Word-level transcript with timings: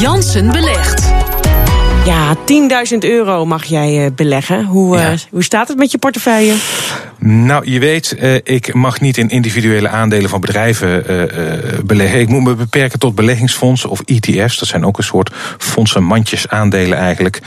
Jansen 0.00 0.50
belegt. 0.50 1.12
Ja, 2.04 2.36
10.000 2.92 2.98
euro 2.98 3.44
mag 3.44 3.64
jij 3.64 4.04
uh, 4.04 4.10
beleggen. 4.14 4.64
Hoe, 4.64 4.96
uh, 4.96 5.08
hoe 5.30 5.42
staat 5.42 5.68
het 5.68 5.78
met 5.78 5.90
je 5.90 5.98
portefeuille? 5.98 6.54
Nou, 7.18 7.70
je 7.70 7.78
weet, 7.78 8.16
uh, 8.18 8.34
ik 8.34 8.74
mag 8.74 9.00
niet 9.00 9.16
in 9.16 9.28
individuele 9.28 9.88
aandelen 9.88 10.30
van 10.30 10.40
bedrijven 10.40 11.04
beleggen. 11.84 12.20
Ik 12.20 12.28
moet 12.28 12.42
me 12.42 12.54
beperken 12.54 12.98
tot 12.98 13.14
beleggingsfondsen 13.14 13.90
of 13.90 14.00
ETF's. 14.04 14.58
Dat 14.58 14.68
zijn 14.68 14.84
ook 14.84 14.98
een 14.98 15.04
soort 15.04 15.30
fondsen, 15.58 16.04
mandjes 16.04 16.48
aandelen 16.48 16.98
eigenlijk. 16.98 17.40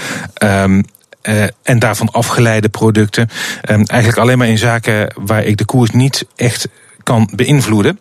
Um, 0.43 0.83
uh, 1.29 1.43
en 1.63 1.79
daarvan 1.79 2.11
afgeleide 2.11 2.69
producten. 2.69 3.29
Um, 3.69 3.83
eigenlijk 3.85 4.21
alleen 4.21 4.37
maar 4.37 4.47
in 4.47 4.57
zaken 4.57 5.13
waar 5.15 5.43
ik 5.43 5.57
de 5.57 5.65
koers 5.65 5.89
niet 5.89 6.25
echt 6.35 6.67
kan 7.03 7.29
beïnvloeden. 7.35 7.99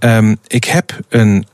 Um, 0.00 0.36
ik 0.46 0.64
heb 0.64 0.98
een 1.08 1.46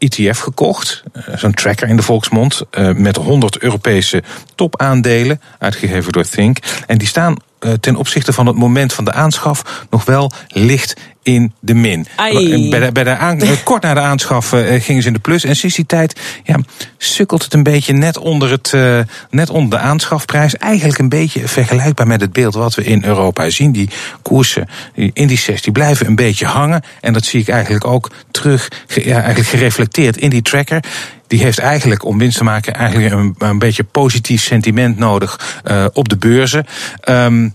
ETF 0.00 0.38
gekocht, 0.38 1.02
zo'n 1.34 1.54
tracker 1.54 1.88
in 1.88 1.96
de 1.96 2.02
volksmond, 2.02 2.62
uh, 2.70 2.92
met 2.92 3.16
100 3.16 3.58
Europese 3.58 4.22
topaandelen, 4.54 5.40
uitgegeven 5.58 6.12
door 6.12 6.24
Think. 6.24 6.58
En 6.86 6.98
die 6.98 7.08
staan 7.08 7.36
uh, 7.60 7.72
ten 7.72 7.96
opzichte 7.96 8.32
van 8.32 8.46
het 8.46 8.56
moment 8.56 8.92
van 8.92 9.04
de 9.04 9.12
aanschaf 9.12 9.84
nog 9.90 10.04
wel 10.04 10.32
licht 10.48 10.94
in 11.22 11.52
de 11.60 11.74
min. 11.74 12.06
Ai. 12.16 12.68
Bij 12.70 12.80
de, 12.80 12.92
bij 12.92 13.04
de 13.04 13.16
aan, 13.16 13.40
kort 13.64 13.82
na 13.82 13.94
de 13.94 14.00
aanschaf 14.00 14.52
uh, 14.52 14.82
gingen 14.82 15.02
ze 15.02 15.08
in 15.08 15.14
de 15.14 15.20
plus. 15.20 15.44
En 15.44 15.56
sinds 15.56 15.76
die 15.76 15.86
tijd 15.86 16.20
ja, 16.44 16.58
sukkelt 16.98 17.42
het 17.42 17.54
een 17.54 17.62
beetje 17.62 17.92
net 17.92 18.18
onder, 18.18 18.50
het, 18.50 18.72
uh, 18.74 19.00
net 19.30 19.50
onder 19.50 19.78
de 19.78 19.84
aanschafprijs. 19.84 20.56
Eigenlijk 20.56 20.98
een 20.98 21.08
beetje 21.08 21.48
vergelijkbaar 21.48 22.06
met 22.06 22.20
het 22.20 22.32
beeld 22.32 22.54
wat 22.54 22.74
we 22.74 22.84
in 22.84 23.04
Europa 23.04 23.50
zien. 23.50 23.72
Die 23.72 23.90
koersen, 24.22 24.68
die 24.94 25.10
indices, 25.14 25.62
die 25.62 25.72
blijven 25.72 26.06
een 26.06 26.16
beetje 26.16 26.46
hangen. 26.46 26.82
En 27.00 27.12
dat 27.12 27.24
zie 27.24 27.40
ik 27.40 27.48
eigenlijk 27.48 27.84
ook 27.84 28.10
terug, 28.30 28.68
ja, 28.86 29.14
eigenlijk 29.14 29.48
gereflecteerd 29.48 30.16
in 30.16 30.30
die 30.30 30.42
tracker 30.42 30.80
die 31.26 31.42
heeft 31.42 31.58
eigenlijk 31.58 32.04
om 32.04 32.18
winst 32.18 32.38
te 32.38 32.44
maken 32.44 32.74
eigenlijk 32.74 33.12
een, 33.12 33.34
een 33.38 33.58
beetje 33.58 33.84
positief 33.84 34.42
sentiment 34.42 34.98
nodig 34.98 35.60
uh, 35.64 35.84
op 35.92 36.08
de 36.08 36.16
beurzen. 36.16 36.66
Um, 37.08 37.54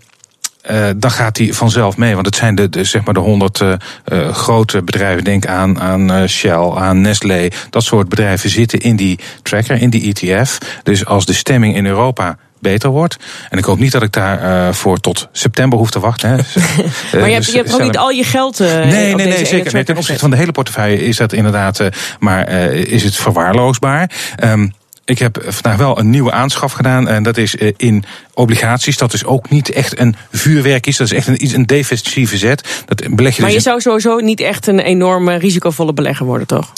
uh, 0.71 0.89
dan 0.95 1.11
gaat 1.11 1.37
hij 1.37 1.53
vanzelf 1.53 1.97
mee. 1.97 2.13
Want 2.13 2.25
het 2.25 2.35
zijn 2.35 2.55
de, 2.55 2.69
de 2.69 2.83
zeg 2.83 3.03
maar 3.03 3.13
de 3.13 3.19
honderd 3.19 3.59
uh, 3.59 3.73
uh, 4.13 4.33
grote 4.33 4.81
bedrijven. 4.81 5.23
Denk 5.23 5.45
aan, 5.45 5.79
aan 5.79 6.27
Shell, 6.27 6.71
aan 6.75 7.01
Nestlé. 7.01 7.47
Dat 7.69 7.83
soort 7.83 8.09
bedrijven 8.09 8.49
zitten 8.49 8.79
in 8.79 8.95
die 8.95 9.19
tracker, 9.41 9.81
in 9.81 9.89
die 9.89 10.13
ETF. 10.13 10.57
Dus 10.83 11.05
als 11.05 11.25
de 11.25 11.33
stemming 11.33 11.75
in 11.75 11.85
Europa 11.85 12.37
beter 12.59 12.89
wordt. 12.89 13.17
En 13.49 13.57
ik 13.57 13.63
hoop 13.63 13.79
niet 13.79 13.91
dat 13.91 14.03
ik 14.03 14.11
daarvoor 14.11 14.67
uh, 14.67 14.73
voor 14.73 14.99
tot 14.99 15.27
september 15.31 15.79
hoef 15.79 15.91
te 15.91 15.99
wachten. 15.99 16.29
Hè. 16.29 16.35
maar 17.19 17.27
je 17.27 17.33
hebt, 17.33 17.45
je 17.45 17.57
hebt 17.57 17.69
gewoon 17.69 17.85
niet 17.85 17.97
al 17.97 18.09
je 18.09 18.23
geld. 18.23 18.61
Uh, 18.61 18.67
nee, 18.67 19.15
nee, 19.15 19.27
nee, 19.27 19.45
zeker. 19.45 19.73
Nee, 19.73 19.83
ten 19.83 19.97
opzichte 19.97 20.21
van 20.21 20.29
de 20.29 20.35
hele 20.35 20.51
portefeuille 20.51 21.05
is 21.05 21.17
dat 21.17 21.33
inderdaad. 21.33 21.79
Uh, 21.79 21.87
maar 22.19 22.49
is 22.71 23.03
het 23.03 23.15
verwaarloosbaar. 23.15 24.11
Um, 24.43 24.73
ik 25.05 25.19
heb 25.19 25.43
vandaag 25.47 25.77
wel 25.77 25.99
een 25.99 26.09
nieuwe 26.09 26.31
aanschaf 26.31 26.71
gedaan. 26.71 27.07
En 27.07 27.23
dat 27.23 27.37
is 27.37 27.55
in 27.77 28.03
obligaties. 28.35 28.97
Dat 28.97 29.13
is 29.13 29.25
ook 29.25 29.49
niet 29.49 29.71
echt 29.71 29.99
een 29.99 30.15
vuurwerk 30.31 30.87
is. 30.87 30.97
Dat 30.97 31.11
is 31.11 31.13
echt 31.13 31.27
een, 31.27 31.55
een 31.55 31.65
defensieve 31.65 32.37
zet. 32.37 32.83
Dat 32.85 33.15
beleg 33.15 33.35
je 33.35 33.41
maar 33.41 33.49
dus 33.49 33.63
je 33.63 33.69
zou 33.69 33.81
sowieso 33.81 34.17
niet 34.17 34.39
echt 34.39 34.67
een 34.67 34.79
enorme 34.79 35.35
risicovolle 35.35 35.93
belegger 35.93 36.25
worden, 36.25 36.47
toch? 36.47 36.71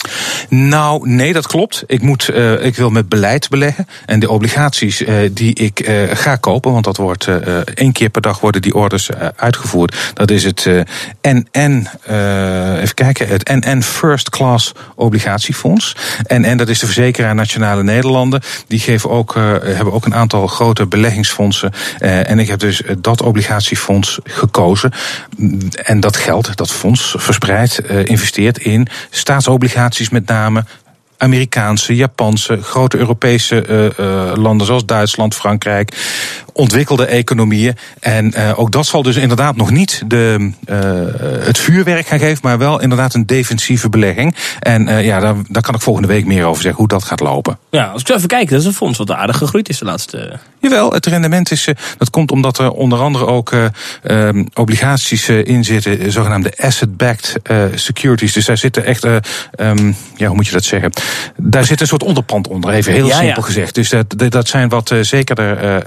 Nou, 0.49 1.09
nee, 1.09 1.33
dat 1.33 1.47
klopt. 1.47 1.83
Ik, 1.87 2.01
moet, 2.01 2.29
uh, 2.33 2.65
ik 2.65 2.75
wil 2.75 2.89
met 2.89 3.09
beleid 3.09 3.49
beleggen. 3.49 3.87
En 4.05 4.19
de 4.19 4.29
obligaties 4.29 5.01
uh, 5.01 5.15
die 5.31 5.53
ik 5.53 5.87
uh, 5.87 6.01
ga 6.13 6.35
kopen, 6.35 6.71
want 6.71 6.83
dat 6.83 6.97
wordt 6.97 7.27
één 7.73 7.91
keer 7.91 8.09
per 8.09 8.21
dag 8.21 8.39
worden 8.39 8.61
die 8.61 8.73
orders 8.73 9.09
uitgevoerd. 9.35 9.95
Dat 10.13 10.31
is 10.31 10.43
het 10.43 10.69
NN, 11.21 11.87
even 12.81 12.93
kijken, 12.93 13.27
het 13.27 13.47
NN 13.47 13.81
First 13.81 14.29
Class 14.29 14.71
Obligatiefonds. 14.95 15.95
NN, 16.27 16.57
dat 16.57 16.69
is 16.69 16.79
de 16.79 16.85
verzekeraar 16.85 17.35
Nationale 17.35 17.83
Nederlanden. 17.83 18.41
Die 18.67 18.79
geven 18.79 19.09
ook, 19.09 19.33
hebben 19.63 19.93
ook 19.93 20.05
een 20.05 20.15
aantal 20.15 20.47
grote 20.47 20.85
beleggingsfondsen 20.85 21.46
uh, 21.53 22.29
en 22.29 22.39
ik 22.39 22.47
heb 22.47 22.59
dus 22.59 22.81
dat 22.97 23.21
obligatiefonds 23.21 24.19
gekozen. 24.23 24.91
En 25.83 25.99
dat 25.99 26.17
geld, 26.17 26.57
dat 26.57 26.71
fonds, 26.71 27.15
verspreid, 27.17 27.81
uh, 27.91 28.05
investeert 28.05 28.57
in 28.57 28.87
staatsobligaties 29.09 30.09
met 30.09 30.27
name. 30.27 30.63
Amerikaanse, 31.17 31.95
Japanse, 31.95 32.61
grote 32.61 32.97
Europese 32.97 33.65
uh, 33.99 34.43
landen 34.43 34.67
zoals 34.67 34.85
Duitsland, 34.85 35.35
Frankrijk, 35.35 35.97
ontwikkelde 36.57 37.05
economieën. 37.05 37.75
En 37.99 38.33
uh, 38.37 38.59
ook 38.59 38.71
dat 38.71 38.85
zal 38.85 39.03
dus 39.03 39.15
inderdaad 39.15 39.55
nog 39.55 39.71
niet 39.71 40.01
de, 40.07 40.51
het 41.39 41.57
vuurwerk 41.57 42.07
gaan 42.07 42.19
geven, 42.19 42.39
maar 42.41 42.57
wel 42.57 42.81
inderdaad 42.81 43.13
een 43.13 43.25
defensieve 43.25 43.89
belegging. 43.89 44.35
En 44.59 45.03
ja, 45.03 45.19
daar, 45.19 45.35
daar 45.49 45.61
kan 45.61 45.75
ik 45.75 45.81
volgende 45.81 46.07
week 46.07 46.25
meer 46.25 46.45
over 46.45 46.61
zeggen 46.61 46.79
hoe 46.79 46.87
dat 46.87 47.03
gaat 47.03 47.19
lopen. 47.19 47.57
Ja, 47.69 47.85
als 47.85 48.01
ik 48.01 48.07
zo 48.07 48.15
even 48.15 48.27
kijk, 48.27 48.49
dat 48.49 48.59
is 48.59 48.65
een 48.65 48.73
fonds 48.73 48.97
wat 48.97 49.11
aardig 49.11 49.37
gegroeid 49.37 49.69
is 49.69 49.77
de 49.77 49.85
laatste. 49.85 50.39
Jawel, 50.59 50.91
het 50.91 51.05
rendement 51.05 51.51
is. 51.51 51.67
Dat 51.97 52.09
komt 52.09 52.31
omdat 52.31 52.57
er 52.57 52.71
onder 52.71 52.99
andere 52.99 53.25
ook 53.25 53.51
uh, 54.03 54.29
obligaties 54.53 55.29
in 55.29 55.63
zitten, 55.63 56.11
zogenaamde 56.11 56.53
asset-backed 56.57 57.35
securities. 57.75 58.33
Dus 58.33 58.45
daar 58.45 58.57
zitten 58.57 58.85
echt, 58.85 59.03
um, 59.03 59.95
ja, 60.15 60.27
hoe 60.27 60.35
moet 60.35 60.47
je 60.47 60.51
dat 60.51 60.63
zeggen? 60.63 60.91
Daar 61.37 61.65
zit 61.65 61.81
een 61.81 61.87
soort 61.87 62.03
onderpand 62.03 62.47
onder, 62.47 62.73
even 62.73 62.93
heel 62.93 63.07
ja, 63.07 63.17
simpel 63.17 63.41
ja. 63.41 63.47
gezegd. 63.47 63.75
Dus 63.75 63.89
dat, 63.89 64.13
dat 64.29 64.47
zijn 64.47 64.69
wat 64.69 64.95
zekerder 65.01 65.81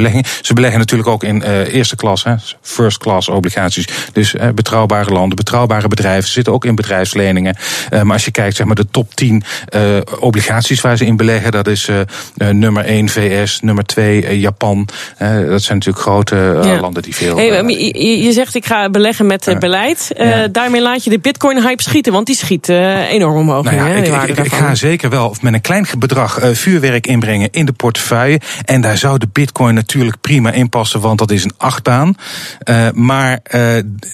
beleggingen. 0.00 0.30
Ze 0.42 0.54
beleggen 0.54 0.78
natuurlijk 0.78 1.08
ook 1.08 1.24
in 1.24 1.42
uh, 1.46 1.74
eerste 1.74 1.96
klas, 1.96 2.24
hè, 2.24 2.34
first 2.62 2.98
class 2.98 3.28
obligaties. 3.28 3.88
Dus 4.12 4.34
uh, 4.34 4.48
betrouwbare 4.54 5.12
landen, 5.12 5.36
betrouwbare 5.36 5.88
bedrijven. 5.88 6.26
Ze 6.26 6.32
zitten 6.32 6.52
ook 6.52 6.64
in 6.64 6.74
bedrijfsleningen. 6.74 7.56
Uh, 7.90 8.02
maar 8.02 8.12
als 8.12 8.24
je 8.24 8.30
kijkt, 8.30 8.56
zeg 8.56 8.66
maar, 8.66 8.74
de 8.74 8.86
top 8.90 9.14
10 9.14 9.42
uh, 9.74 9.96
obligaties 10.20 10.80
waar 10.80 10.96
ze 10.96 11.06
in 11.06 11.16
beleggen, 11.16 11.50
dat 11.50 11.66
is 11.66 11.88
nummer 12.50 12.84
1 12.84 13.08
VS, 13.08 13.60
nummer 13.60 13.84
2 13.84 14.22
uh, 14.22 14.40
Japan. 14.40 14.88
Dat 15.18 15.62
zijn 15.62 15.78
natuurlijk 15.78 15.98
grote 15.98 16.60
ja. 16.62 16.80
landen 16.80 17.02
die 17.02 17.14
veel. 17.14 17.36
Hey, 17.36 17.62
je, 17.64 18.22
je, 18.22 18.32
zegt 18.32 18.54
ik 18.54 18.66
ga 18.66 18.90
beleggen 18.90 19.26
met 19.26 19.56
beleid. 19.58 20.10
Ja. 20.16 20.48
Daarmee 20.48 20.80
laat 20.80 21.04
je 21.04 21.10
de 21.10 21.18
Bitcoin-hype 21.18 21.82
schieten, 21.82 22.12
want 22.12 22.26
die 22.26 22.36
schiet 22.36 22.68
enorm 22.68 23.36
omhoog. 23.36 23.64
Nou 23.64 23.76
ja, 23.76 23.86
ik, 23.86 24.28
ik, 24.28 24.38
ik, 24.38 24.52
ga 24.52 24.74
zeker 24.74 25.10
wel 25.10 25.36
met 25.40 25.54
een 25.54 25.60
klein 25.60 25.86
bedrag 25.98 26.38
vuurwerk 26.42 27.06
inbrengen 27.06 27.48
in 27.50 27.66
de 27.66 27.72
portefeuille. 27.72 28.40
En 28.64 28.80
daar 28.80 28.96
zou 28.96 29.18
de 29.18 29.28
Bitcoin 29.32 29.74
natuurlijk 29.74 29.89
prima 30.20 30.52
in 30.52 30.68
passen, 30.68 31.00
want 31.00 31.18
dat 31.18 31.30
is 31.30 31.44
een 31.44 31.52
achtbaan. 31.56 32.14
Uh, 32.64 32.88
maar 32.94 33.38
uh, 33.54 33.62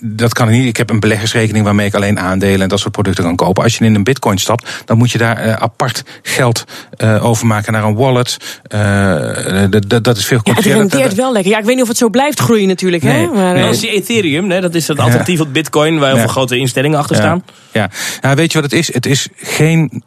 dat 0.03 0.33
kan 0.33 0.49
ik 0.49 0.55
niet. 0.55 0.67
Ik 0.67 0.77
heb 0.77 0.91
een 0.91 1.01
beleggersrekening 1.01 1.65
waarmee 1.65 1.87
ik 1.87 1.95
alleen 1.95 2.19
aandelen 2.19 2.61
en 2.61 2.69
dat 2.69 2.81
soort 2.81 2.93
producten 2.93 3.25
kan 3.25 3.37
kopen. 3.37 3.63
Als 3.63 3.77
je 3.77 3.85
in 3.85 3.95
een 3.95 4.05
Bitcoin 4.05 4.39
stapt, 4.39 4.83
dan 4.85 4.99
moet 4.99 5.11
je 5.11 5.19
daar 5.19 5.47
uh, 5.47 5.53
apart 5.53 6.05
geld 6.23 6.65
overmaken 7.21 7.73
naar 7.73 7.85
een 7.85 7.95
wallet. 7.95 8.37
dat 10.03 10.17
is 10.17 10.27
veel 10.27 10.41
ja, 10.43 10.55
Het 10.55 10.65
rendeert 10.65 11.15
wel 11.15 11.33
lekker. 11.33 11.53
Ja, 11.53 11.59
ik 11.59 11.65
weet 11.65 11.75
niet 11.75 11.83
of 11.83 11.89
het 11.89 11.99
zo 11.99 12.09
blijft 12.09 12.41
groeien 12.41 12.69
natuurlijk. 12.69 13.03
Nee, 13.03 13.27
hè? 13.27 13.33
Maar, 13.33 13.55
nee. 13.55 13.63
Dat 13.63 13.75
is 13.75 13.81
die 13.81 13.91
Ethereum, 13.91 14.51
hè? 14.51 14.61
dat 14.61 14.75
is 14.75 14.89
het 14.89 14.99
alternatief 14.99 15.41
op 15.41 15.53
Bitcoin, 15.53 15.99
waar 15.99 16.11
heel 16.11 16.19
veel 16.19 16.29
grote 16.29 16.57
instellingen 16.57 16.99
achter 16.99 17.17
staan. 17.17 17.43
Ja, 17.73 17.81
ja. 17.81 17.91
Nou, 18.21 18.37
weet 18.37 18.53
je 18.53 18.61
wat 18.61 18.71
het 18.71 18.81
is? 18.81 18.95
Het 18.95 19.07
is 19.07 19.29
geen, 19.37 20.03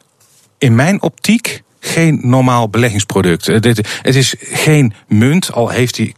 in 0.57 0.75
mijn 0.75 1.01
optiek, 1.01 1.62
geen 1.80 2.20
normaal 2.24 2.70
beleggingsproduct. 2.70 3.46
Het 3.46 4.16
is 4.16 4.36
geen 4.40 4.94
munt, 5.08 5.54
al 5.54 5.70
heeft 5.70 5.98
hij. 5.98 6.14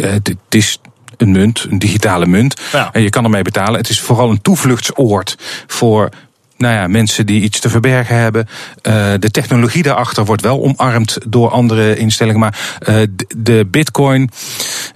Het 0.00 0.36
is 0.48 0.80
een 1.16 1.30
munt, 1.30 1.66
een 1.70 1.78
digitale 1.78 2.26
munt. 2.26 2.60
Ja. 2.72 2.88
En 2.92 3.02
je 3.02 3.10
kan 3.10 3.24
ermee 3.24 3.42
betalen. 3.42 3.80
Het 3.80 3.88
is 3.88 4.00
vooral 4.00 4.30
een 4.30 4.42
toevluchtsoord 4.42 5.36
voor 5.66 6.10
nou 6.56 6.74
ja, 6.74 6.86
mensen 6.86 7.26
die 7.26 7.42
iets 7.42 7.60
te 7.60 7.68
verbergen 7.68 8.16
hebben. 8.16 8.48
Uh, 8.82 9.12
de 9.18 9.30
technologie 9.30 9.82
daarachter 9.82 10.24
wordt 10.24 10.42
wel 10.42 10.62
omarmd 10.62 11.18
door 11.26 11.50
andere 11.50 11.96
instellingen. 11.96 12.40
Maar 12.40 12.78
uh, 12.88 12.96
de 13.36 13.66
bitcoin. 13.70 14.30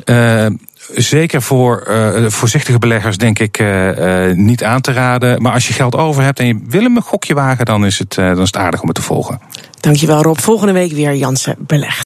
Uh, 0.05 0.47
zeker 0.95 1.43
voor 1.43 1.87
uh, 1.89 2.27
voorzichtige 2.29 2.79
beleggers 2.79 3.17
denk 3.17 3.39
ik 3.39 3.59
uh, 3.59 4.27
uh, 4.29 4.35
niet 4.35 4.65
aan 4.65 4.81
te 4.81 4.93
raden. 4.93 5.43
Maar 5.43 5.53
als 5.53 5.67
je 5.67 5.73
geld 5.73 5.97
over 5.97 6.23
hebt 6.23 6.39
en 6.39 6.47
je 6.47 6.61
wil 6.67 6.83
hem 6.83 6.97
een 6.97 7.03
gokje 7.03 7.35
wagen, 7.35 7.65
dan 7.65 7.87
is 7.87 7.99
het, 7.99 8.15
dan 8.15 8.41
is 8.41 8.47
het 8.47 8.57
aardig 8.57 8.81
om 8.81 8.87
het 8.87 8.97
te 8.97 9.03
volgen. 9.03 9.41
Dankjewel 9.81 10.23
Rob. 10.23 10.39
Volgende 10.39 10.73
week 10.73 10.93
weer 10.93 11.15
Jansen 11.15 11.57
Beleg. 11.59 11.99